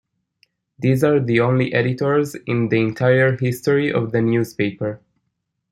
These 0.79 1.03
are 1.03 1.19
the 1.19 1.41
only 1.41 1.75
editors 1.75 2.33
in 2.47 2.69
the 2.69 2.77
entire 2.81 3.37
history 3.37 3.93
of 3.93 4.11
the 4.11 4.21
newspaper. 4.23 4.99